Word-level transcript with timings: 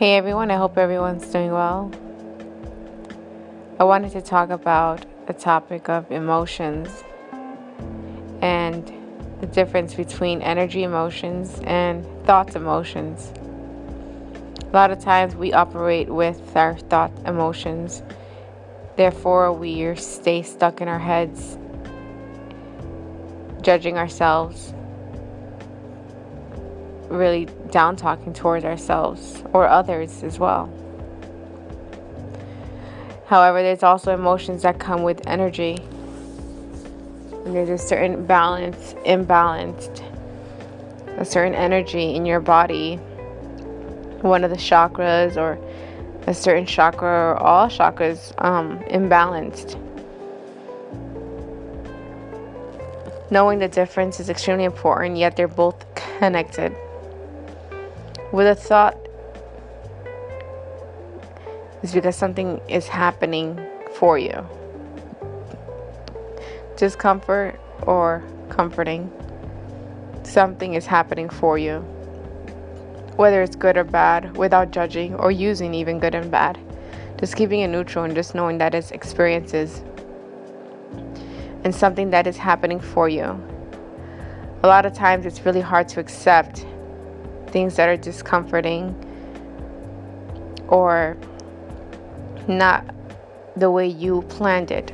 Hey 0.00 0.16
everyone, 0.16 0.50
I 0.50 0.56
hope 0.56 0.78
everyone's 0.78 1.26
doing 1.26 1.52
well. 1.52 1.92
I 3.78 3.84
wanted 3.84 4.12
to 4.12 4.22
talk 4.22 4.48
about 4.48 5.04
the 5.26 5.34
topic 5.34 5.90
of 5.90 6.10
emotions 6.10 7.04
and 8.40 8.90
the 9.42 9.46
difference 9.46 9.92
between 9.92 10.40
energy 10.40 10.84
emotions 10.84 11.60
and 11.64 12.06
thoughts 12.24 12.56
emotions. 12.56 13.30
A 14.62 14.70
lot 14.72 14.90
of 14.90 15.00
times 15.00 15.36
we 15.36 15.52
operate 15.52 16.08
with 16.08 16.56
our 16.56 16.78
thought 16.78 17.12
emotions, 17.26 18.02
therefore, 18.96 19.52
we 19.52 19.94
stay 19.96 20.40
stuck 20.40 20.80
in 20.80 20.88
our 20.88 20.98
heads, 20.98 21.58
judging 23.60 23.98
ourselves, 23.98 24.72
really 27.10 27.46
down 27.70 27.96
talking 27.96 28.32
towards 28.32 28.64
ourselves 28.64 29.42
or 29.52 29.66
others 29.66 30.22
as 30.22 30.38
well. 30.38 30.72
However, 33.26 33.62
there's 33.62 33.82
also 33.82 34.14
emotions 34.14 34.62
that 34.62 34.78
come 34.78 35.02
with 35.02 35.26
energy. 35.26 35.78
And 37.44 37.54
there's 37.54 37.68
a 37.68 37.78
certain 37.78 38.26
balance, 38.26 38.94
imbalanced, 39.04 40.02
a 41.18 41.24
certain 41.24 41.54
energy 41.54 42.14
in 42.14 42.26
your 42.26 42.40
body, 42.40 42.96
one 44.22 44.44
of 44.44 44.50
the 44.50 44.56
chakras 44.56 45.36
or 45.36 45.58
a 46.26 46.34
certain 46.34 46.66
chakra 46.66 47.08
or 47.08 47.36
all 47.36 47.68
chakras 47.68 48.32
um, 48.44 48.78
imbalanced. 48.90 49.78
Knowing 53.30 53.58
the 53.58 53.68
difference 53.68 54.18
is 54.20 54.28
extremely 54.28 54.64
important, 54.64 55.16
yet 55.16 55.36
they're 55.36 55.48
both 55.48 55.84
connected 55.94 56.74
with 58.32 58.46
a 58.46 58.54
thought 58.54 58.96
is 61.82 61.92
because 61.92 62.16
something 62.16 62.60
is 62.68 62.86
happening 62.86 63.60
for 63.94 64.18
you. 64.18 64.46
Discomfort 66.76 67.60
or 67.82 68.22
comforting, 68.48 69.10
something 70.22 70.74
is 70.74 70.86
happening 70.86 71.28
for 71.28 71.58
you. 71.58 71.78
Whether 73.16 73.42
it's 73.42 73.56
good 73.56 73.76
or 73.76 73.84
bad, 73.84 74.36
without 74.36 74.70
judging 74.70 75.14
or 75.16 75.30
using 75.30 75.74
even 75.74 75.98
good 75.98 76.14
and 76.14 76.30
bad. 76.30 76.58
Just 77.18 77.36
keeping 77.36 77.60
it 77.60 77.68
neutral 77.68 78.04
and 78.04 78.14
just 78.14 78.34
knowing 78.34 78.58
that 78.58 78.74
it's 78.74 78.92
experiences 78.92 79.82
and 81.64 81.74
something 81.74 82.10
that 82.10 82.26
is 82.26 82.38
happening 82.38 82.80
for 82.80 83.08
you. 83.08 83.38
A 84.62 84.66
lot 84.66 84.86
of 84.86 84.94
times 84.94 85.26
it's 85.26 85.44
really 85.44 85.60
hard 85.60 85.88
to 85.88 86.00
accept 86.00 86.64
things 87.50 87.76
that 87.76 87.88
are 87.88 87.96
discomforting 87.96 88.94
or 90.68 91.16
not 92.48 92.84
the 93.56 93.70
way 93.70 93.86
you 93.86 94.22
planned 94.22 94.70
it. 94.70 94.92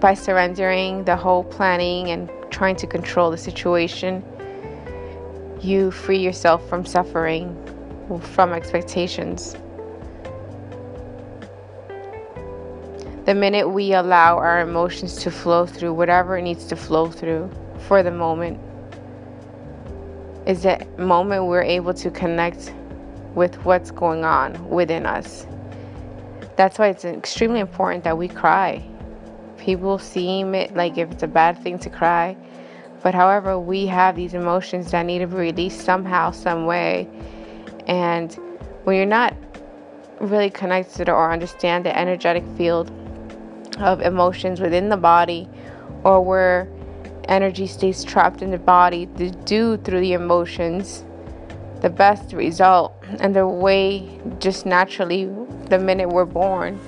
By 0.00 0.14
surrendering 0.14 1.04
the 1.04 1.16
whole 1.16 1.44
planning 1.44 2.10
and 2.10 2.30
trying 2.50 2.76
to 2.76 2.86
control 2.86 3.30
the 3.30 3.38
situation, 3.38 4.24
you 5.60 5.90
free 5.90 6.18
yourself 6.18 6.68
from 6.68 6.84
suffering, 6.84 7.56
from 8.20 8.52
expectations. 8.52 9.56
The 13.24 13.34
minute 13.34 13.68
we 13.68 13.92
allow 13.92 14.36
our 14.38 14.60
emotions 14.60 15.14
to 15.22 15.30
flow 15.30 15.64
through 15.64 15.94
whatever 15.94 16.36
it 16.36 16.42
needs 16.42 16.64
to 16.66 16.76
flow 16.76 17.08
through 17.08 17.48
for 17.86 18.02
the 18.02 18.10
moment, 18.10 18.58
is 20.46 20.62
that 20.62 20.98
moment 20.98 21.46
we're 21.46 21.62
able 21.62 21.94
to 21.94 22.10
connect 22.10 22.74
with 23.34 23.54
what's 23.64 23.90
going 23.90 24.24
on 24.24 24.68
within 24.68 25.06
us. 25.06 25.46
That's 26.56 26.78
why 26.78 26.88
it's 26.88 27.04
extremely 27.04 27.60
important 27.60 28.04
that 28.04 28.18
we 28.18 28.28
cry. 28.28 28.84
People 29.56 29.98
seem 29.98 30.54
it 30.54 30.74
like 30.74 30.98
if 30.98 31.10
it's 31.10 31.22
a 31.22 31.28
bad 31.28 31.62
thing 31.62 31.78
to 31.78 31.90
cry, 31.90 32.36
but 33.02 33.14
however, 33.14 33.58
we 33.58 33.86
have 33.86 34.16
these 34.16 34.34
emotions 34.34 34.90
that 34.90 35.06
need 35.06 35.20
to 35.20 35.26
be 35.26 35.36
released 35.36 35.80
somehow, 35.80 36.30
some 36.30 36.66
way. 36.66 37.08
And 37.86 38.32
when 38.84 38.96
you're 38.96 39.06
not 39.06 39.34
really 40.20 40.50
connected 40.50 41.08
or 41.08 41.32
understand 41.32 41.84
the 41.84 41.96
energetic 41.96 42.44
field 42.56 42.90
of 43.78 44.00
emotions 44.02 44.60
within 44.60 44.88
the 44.88 44.96
body, 44.96 45.48
or 46.04 46.20
where 46.20 46.68
energy 47.28 47.66
stays 47.66 48.04
trapped 48.04 48.42
in 48.42 48.50
the 48.50 48.58
body 48.58 49.06
the 49.16 49.30
due 49.30 49.76
through 49.76 50.00
the 50.00 50.12
emotions, 50.12 51.04
the 51.80 51.90
best 51.90 52.32
result 52.32 52.94
and 53.20 53.34
the 53.34 53.46
way 53.46 54.20
just 54.38 54.66
naturally 54.66 55.30
the 55.68 55.78
minute 55.78 56.08
we're 56.08 56.24
born. 56.24 56.78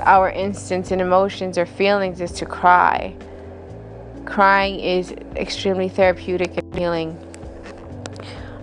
Our 0.00 0.30
instincts 0.30 0.90
and 0.90 1.00
emotions 1.00 1.58
or 1.58 1.66
feelings 1.66 2.20
is 2.20 2.32
to 2.32 2.46
cry. 2.46 3.16
Crying 4.24 4.80
is 4.80 5.12
extremely 5.36 5.88
therapeutic 5.88 6.56
and 6.56 6.74
healing. 6.74 7.18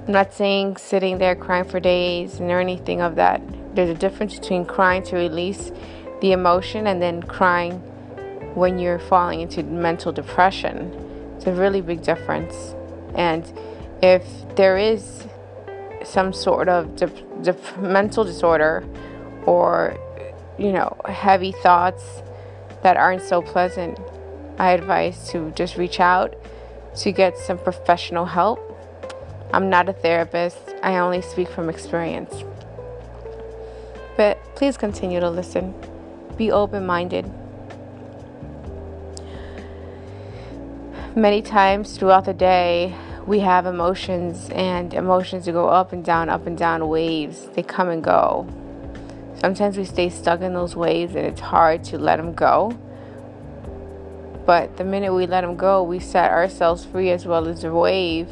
I'm 0.06 0.14
not 0.14 0.34
saying 0.34 0.78
sitting 0.78 1.18
there 1.18 1.36
crying 1.36 1.66
for 1.66 1.80
days 1.80 2.40
or 2.40 2.60
anything 2.60 3.02
of 3.02 3.16
that. 3.16 3.42
There's 3.76 3.90
a 3.90 3.96
difference 3.96 4.40
between 4.40 4.66
crying 4.66 5.04
to 5.04 5.16
release 5.16 5.72
the 6.22 6.32
emotion 6.32 6.88
and 6.88 7.02
then 7.02 7.24
crying 7.24 7.82
when 8.56 8.80
you're 8.80 9.00
falling 9.00 9.42
into 9.42 9.62
mental 9.64 10.12
depression. 10.12 10.92
It's 11.36 11.46
a 11.46 11.52
really 11.52 11.82
big 11.82 12.02
difference. 12.02 12.74
And 13.16 13.46
if 14.02 14.26
there 14.56 14.78
is 14.78 15.26
some 16.04 16.34
sort 16.34 16.70
of 16.70 16.88
mental 17.78 18.24
disorder 18.24 18.84
or, 19.46 19.98
you 20.58 20.72
know, 20.72 20.98
heavy 21.08 21.52
thoughts 21.52 22.04
that 22.82 22.98
aren't 22.98 23.22
so 23.22 23.42
pleasant, 23.42 24.00
I 24.58 24.72
advise 24.72 25.30
to 25.32 25.52
just 25.52 25.76
reach 25.76 26.00
out 26.00 26.36
to 26.98 27.12
get 27.12 27.38
some 27.38 27.58
professional 27.58 28.26
help. 28.26 28.60
I'm 29.54 29.70
not 29.70 29.90
a 29.90 29.94
therapist, 29.94 30.58
I 30.82 30.98
only 30.98 31.22
speak 31.22 31.50
from 31.50 31.70
experience. 31.70 32.34
But 34.18 34.42
please 34.56 34.78
continue 34.78 35.20
to 35.20 35.30
listen. 35.30 35.74
Be 36.38 36.52
open 36.52 36.86
minded. 36.86 37.30
Many 41.16 41.42
times 41.42 41.98
throughout 41.98 42.26
the 42.26 42.34
day, 42.34 42.94
we 43.26 43.40
have 43.40 43.66
emotions, 43.66 44.50
and 44.52 44.94
emotions 44.94 45.46
go 45.46 45.70
up 45.70 45.94
and 45.94 46.04
down, 46.04 46.30
up 46.30 46.46
and 46.46 46.58
down 46.58 46.88
waves. 46.90 47.48
They 47.54 47.64
come 47.64 47.90
and 47.90 48.04
go. 48.04 48.48
Sometimes 49.40 49.78
we 49.78 49.86
stay 49.86 50.10
stuck 50.10 50.42
in 50.42 50.54
those 50.54 50.76
waves, 50.76 51.16
and 51.16 51.26
it's 51.26 51.40
hard 51.40 51.84
to 51.86 51.98
let 51.98 52.18
them 52.18 52.34
go. 52.34 52.78
But 54.46 54.78
the 54.78 54.84
minute 54.84 55.14
we 55.14 55.26
let 55.26 55.42
them 55.42 55.56
go, 55.56 55.82
we 55.82 56.00
set 56.00 56.32
ourselves 56.32 56.86
free 56.86 57.10
as 57.12 57.26
well 57.26 57.48
as 57.48 57.62
the 57.62 57.74
wave. 57.74 58.28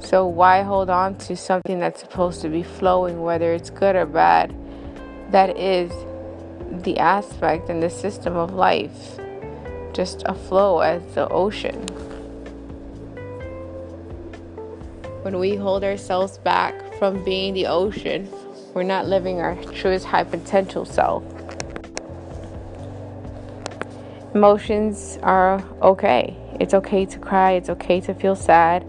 So, 0.00 0.26
why 0.26 0.62
hold 0.62 0.90
on 0.90 1.16
to 1.18 1.36
something 1.36 1.78
that's 1.78 2.00
supposed 2.00 2.42
to 2.42 2.48
be 2.48 2.62
flowing, 2.62 3.22
whether 3.22 3.52
it's 3.52 3.70
good 3.70 3.94
or 3.94 4.06
bad? 4.06 4.54
That 5.30 5.56
is 5.56 5.92
the 6.82 6.98
aspect 6.98 7.68
and 7.68 7.82
the 7.82 7.90
system 7.90 8.36
of 8.36 8.52
life, 8.52 9.18
just 9.92 10.22
a 10.26 10.34
flow 10.34 10.80
as 10.80 11.02
the 11.14 11.28
ocean. 11.28 11.86
When 15.26 15.40
we 15.40 15.56
hold 15.56 15.82
ourselves 15.82 16.38
back 16.38 16.72
from 17.00 17.24
being 17.24 17.52
the 17.52 17.66
ocean, 17.66 18.30
we're 18.74 18.84
not 18.84 19.08
living 19.08 19.40
our 19.40 19.56
truest 19.72 20.06
high 20.06 20.22
potential 20.22 20.84
self. 20.84 21.24
Emotions 24.36 25.18
are 25.24 25.60
okay. 25.82 26.36
It's 26.60 26.74
okay 26.74 27.06
to 27.06 27.18
cry, 27.18 27.54
it's 27.54 27.68
okay 27.70 28.00
to 28.02 28.14
feel 28.14 28.36
sad, 28.36 28.86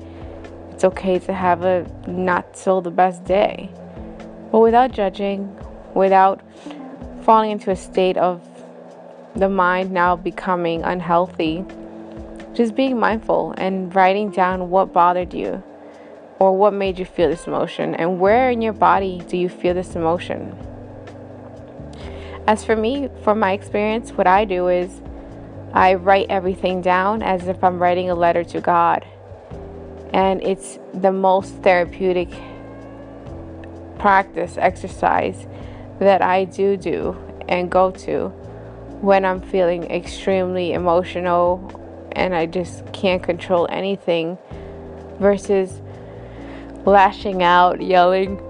it's 0.70 0.84
okay 0.84 1.18
to 1.18 1.34
have 1.34 1.64
a 1.64 1.88
not 2.06 2.56
so 2.56 2.82
the 2.82 2.92
best 2.92 3.26
day. 3.26 3.72
But 4.52 4.60
without 4.60 4.92
judging, 4.92 5.50
without 5.96 6.44
falling 7.24 7.50
into 7.50 7.72
a 7.72 7.76
state 7.76 8.18
of 8.18 8.48
the 9.36 9.50
mind 9.50 9.90
now 9.90 10.16
becoming 10.16 10.84
unhealthy, 10.84 11.66
just 12.54 12.76
being 12.76 13.00
mindful 13.00 13.56
and 13.58 13.96
writing 13.96 14.30
down 14.30 14.70
what 14.70 14.94
bothered 14.94 15.34
you 15.34 15.64
or 16.40 16.56
what 16.56 16.74
made 16.74 17.00
you 17.00 17.06
feel 17.06 17.30
this 17.30 17.48
emotion? 17.48 17.96
And 17.96 18.20
where 18.20 18.50
in 18.50 18.62
your 18.62 18.74
body 18.74 19.24
do 19.28 19.38
you 19.38 19.50
feel 19.50 19.74
this 19.74 19.96
emotion? 19.96 20.56
As 22.48 22.64
for 22.64 22.76
me 22.76 23.10
from 23.24 23.40
my 23.40 23.52
experience 23.52 24.12
what 24.12 24.26
i 24.28 24.46
do 24.46 24.70
is 24.70 25.02
i 25.74 25.94
write 25.96 26.28
everything 26.30 26.82
down 26.82 27.22
as 27.22 27.48
if 27.48 27.62
i'm 27.64 27.78
writing 27.78 28.10
a 28.10 28.16
letter 28.16 28.44
to 28.44 28.62
god. 28.62 29.06
And 30.14 30.42
it's 30.42 30.80
the 30.94 31.12
most 31.12 31.54
therapeutic 31.56 32.30
practice 34.00 34.58
exercise 34.58 35.48
that 36.00 36.22
i 36.22 36.46
do 36.46 36.78
do 36.78 37.18
and 37.50 37.70
go 37.72 37.92
to 37.92 38.30
when 39.02 39.26
i'm 39.26 39.42
feeling 39.42 39.84
extremely 39.90 40.74
emotional 40.74 41.72
and 42.12 42.36
i 42.36 42.46
just 42.46 42.92
can't 42.94 43.24
control 43.24 43.68
anything 43.72 44.38
versus 45.20 45.82
lashing 46.88 47.44
out, 47.44 47.82
yelling, 47.82 48.42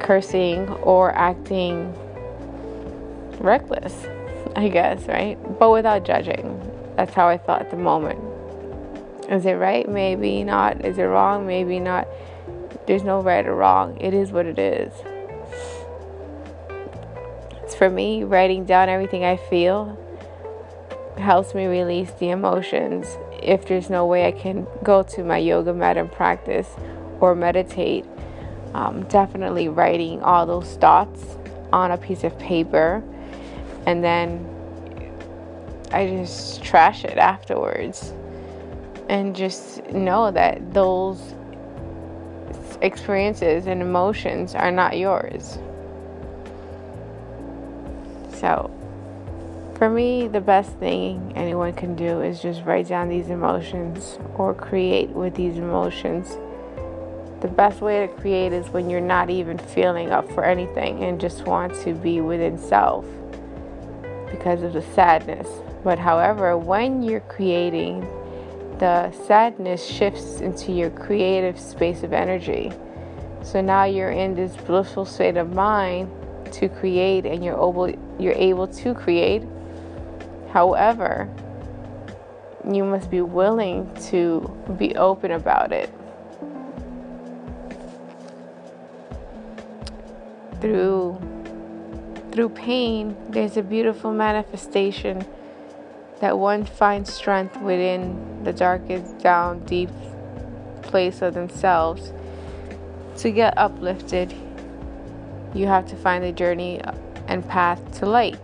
cursing, 0.00 0.68
or 0.82 1.14
acting 1.14 1.94
reckless, 3.38 4.06
I 4.56 4.68
guess, 4.68 5.06
right? 5.06 5.38
But 5.58 5.70
without 5.70 6.04
judging. 6.04 6.60
That's 6.96 7.14
how 7.14 7.28
I 7.28 7.38
thought 7.38 7.60
at 7.60 7.70
the 7.70 7.76
moment. 7.76 8.18
Is 9.30 9.46
it 9.46 9.52
right? 9.52 9.88
Maybe 9.88 10.42
not. 10.42 10.84
Is 10.84 10.98
it 10.98 11.04
wrong? 11.04 11.46
Maybe 11.46 11.78
not. 11.78 12.08
There's 12.86 13.04
no 13.04 13.20
right 13.20 13.46
or 13.46 13.54
wrong. 13.54 13.96
It 14.00 14.14
is 14.14 14.32
what 14.32 14.46
it 14.46 14.58
is. 14.58 14.92
It's 17.62 17.76
for 17.76 17.88
me, 17.88 18.24
writing 18.24 18.64
down 18.64 18.88
everything 18.88 19.24
I 19.24 19.36
feel 19.36 19.96
helps 21.16 21.54
me 21.54 21.66
release 21.66 22.10
the 22.12 22.30
emotions. 22.30 23.16
If 23.42 23.66
there's 23.66 23.88
no 23.90 24.06
way 24.06 24.26
I 24.26 24.32
can 24.32 24.66
go 24.82 25.02
to 25.02 25.24
my 25.24 25.38
yoga 25.38 25.72
mat 25.72 25.96
and 25.96 26.10
practice 26.10 26.68
or 27.20 27.34
meditate, 27.34 28.04
um, 28.74 29.04
definitely 29.04 29.68
writing 29.68 30.22
all 30.22 30.46
those 30.46 30.76
thoughts 30.76 31.36
on 31.72 31.90
a 31.90 31.98
piece 31.98 32.24
of 32.24 32.38
paper 32.38 33.02
and 33.86 34.04
then 34.04 34.46
I 35.92 36.06
just 36.06 36.62
trash 36.62 37.04
it 37.04 37.16
afterwards 37.16 38.12
and 39.08 39.34
just 39.34 39.82
know 39.90 40.30
that 40.30 40.74
those 40.74 41.34
experiences 42.82 43.66
and 43.66 43.80
emotions 43.80 44.54
are 44.54 44.70
not 44.70 44.98
yours. 44.98 45.58
So, 48.34 48.70
for 49.78 49.88
me, 49.88 50.26
the 50.26 50.40
best 50.40 50.72
thing 50.78 51.32
anyone 51.36 51.72
can 51.72 51.94
do 51.94 52.20
is 52.20 52.42
just 52.42 52.64
write 52.64 52.88
down 52.88 53.08
these 53.08 53.30
emotions 53.30 54.18
or 54.34 54.52
create 54.52 55.08
with 55.10 55.36
these 55.36 55.56
emotions. 55.56 56.36
The 57.40 57.46
best 57.46 57.80
way 57.80 58.04
to 58.04 58.12
create 58.14 58.52
is 58.52 58.66
when 58.70 58.90
you're 58.90 59.00
not 59.00 59.30
even 59.30 59.56
feeling 59.56 60.10
up 60.10 60.28
for 60.32 60.44
anything 60.44 61.04
and 61.04 61.20
just 61.20 61.46
want 61.46 61.72
to 61.82 61.94
be 61.94 62.20
within 62.20 62.58
self 62.58 63.06
because 64.32 64.64
of 64.64 64.72
the 64.72 64.82
sadness. 64.82 65.46
But 65.84 66.00
however, 66.00 66.58
when 66.58 67.00
you're 67.04 67.20
creating, 67.20 68.00
the 68.80 69.12
sadness 69.12 69.86
shifts 69.86 70.40
into 70.40 70.72
your 70.72 70.90
creative 70.90 71.58
space 71.58 72.02
of 72.02 72.12
energy. 72.12 72.72
So 73.42 73.60
now 73.60 73.84
you're 73.84 74.10
in 74.10 74.34
this 74.34 74.56
blissful 74.56 75.04
state 75.04 75.36
of 75.36 75.54
mind 75.54 76.10
to 76.54 76.68
create 76.68 77.26
and 77.26 77.44
you're 77.44 77.54
able 77.54 77.94
you're 78.18 78.34
able 78.34 78.66
to 78.66 78.94
create. 78.94 79.44
However, 80.52 81.28
you 82.70 82.84
must 82.84 83.10
be 83.10 83.20
willing 83.20 83.94
to 84.06 84.40
be 84.78 84.96
open 84.96 85.32
about 85.32 85.72
it. 85.72 85.90
Through 90.60 91.18
through 92.32 92.50
pain, 92.50 93.16
there's 93.30 93.56
a 93.56 93.62
beautiful 93.62 94.12
manifestation 94.12 95.26
that 96.20 96.38
one 96.38 96.64
finds 96.64 97.12
strength 97.12 97.56
within 97.60 98.44
the 98.44 98.52
darkest, 98.52 99.18
down, 99.18 99.64
deep 99.64 99.90
place 100.82 101.22
of 101.22 101.34
themselves. 101.34 102.12
To 103.18 103.30
get 103.30 103.56
uplifted, 103.56 104.32
you 105.54 105.66
have 105.66 105.86
to 105.88 105.96
find 105.96 106.22
the 106.22 106.32
journey 106.32 106.80
and 107.26 107.46
path 107.48 107.98
to 107.98 108.06
light. 108.06 108.38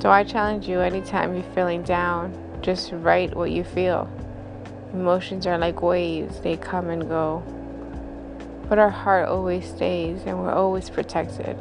So 0.00 0.10
I 0.10 0.24
challenge 0.24 0.66
you 0.66 0.80
anytime 0.80 1.34
you're 1.34 1.52
feeling 1.54 1.82
down, 1.82 2.32
just 2.62 2.90
write 2.90 3.36
what 3.36 3.50
you 3.50 3.64
feel. 3.64 4.08
Emotions 4.94 5.46
are 5.46 5.58
like 5.58 5.82
waves, 5.82 6.40
they 6.40 6.56
come 6.56 6.88
and 6.88 7.06
go. 7.06 7.42
But 8.66 8.78
our 8.78 8.88
heart 8.88 9.28
always 9.28 9.68
stays 9.68 10.22
and 10.24 10.38
we're 10.38 10.54
always 10.54 10.88
protected. 10.88 11.54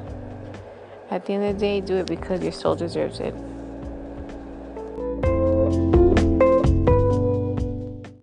At 1.12 1.26
the 1.26 1.34
end 1.34 1.44
of 1.44 1.56
the 1.56 1.60
day, 1.60 1.82
do 1.82 1.98
it 1.98 2.08
because 2.08 2.42
your 2.42 2.54
soul 2.54 2.76
deserves 2.76 3.20
it. 3.20 3.36